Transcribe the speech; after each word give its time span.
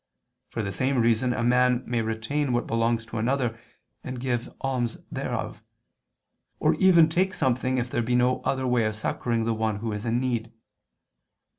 For 0.49 0.63
the 0.63 0.71
same 0.71 0.97
reason 0.97 1.31
a 1.31 1.43
man 1.43 1.83
may 1.85 2.01
retain 2.01 2.53
what 2.53 2.65
belongs 2.65 3.05
to 3.05 3.19
another, 3.19 3.59
and 4.03 4.19
give 4.19 4.49
alms 4.61 4.97
thereof; 5.11 5.61
or 6.59 6.73
even 6.79 7.07
take 7.07 7.35
something 7.35 7.77
if 7.77 7.91
there 7.91 8.01
be 8.01 8.15
no 8.15 8.41
other 8.41 8.65
way 8.65 8.85
of 8.85 8.95
succoring 8.95 9.45
the 9.45 9.53
one 9.53 9.75
who 9.75 9.91
is 9.93 10.03
in 10.03 10.19
need. 10.19 10.51